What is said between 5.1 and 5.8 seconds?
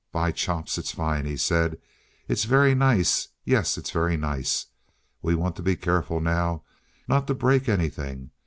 We want to be